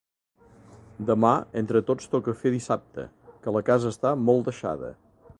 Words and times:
Demà 1.09 1.33
entre 1.61 1.81
tots 1.89 2.09
toca 2.15 2.35
fer 2.39 2.53
dissabte, 2.55 3.05
que 3.43 3.53
la 3.57 3.61
casa 3.67 3.91
està 3.97 4.15
molt 4.31 4.49
deixada. 4.49 4.91